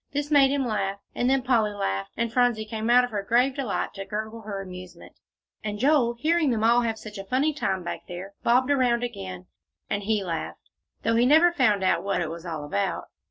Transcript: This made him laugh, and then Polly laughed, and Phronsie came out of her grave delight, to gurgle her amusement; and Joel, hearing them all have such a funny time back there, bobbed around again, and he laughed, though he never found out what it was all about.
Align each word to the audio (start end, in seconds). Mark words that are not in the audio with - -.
This 0.13 0.31
made 0.31 0.49
him 0.49 0.65
laugh, 0.65 0.97
and 1.13 1.29
then 1.29 1.43
Polly 1.43 1.73
laughed, 1.73 2.13
and 2.17 2.33
Phronsie 2.33 2.65
came 2.65 2.89
out 2.89 3.03
of 3.03 3.11
her 3.11 3.21
grave 3.21 3.53
delight, 3.53 3.93
to 3.93 4.03
gurgle 4.03 4.41
her 4.41 4.59
amusement; 4.59 5.13
and 5.63 5.77
Joel, 5.77 6.15
hearing 6.15 6.49
them 6.49 6.63
all 6.63 6.81
have 6.81 6.97
such 6.97 7.19
a 7.19 7.23
funny 7.23 7.53
time 7.53 7.83
back 7.83 8.07
there, 8.07 8.33
bobbed 8.41 8.71
around 8.71 9.03
again, 9.03 9.45
and 9.91 10.01
he 10.01 10.23
laughed, 10.23 10.71
though 11.03 11.15
he 11.17 11.27
never 11.27 11.51
found 11.53 11.83
out 11.83 12.03
what 12.03 12.19
it 12.19 12.31
was 12.31 12.47
all 12.47 12.65
about. 12.65 13.09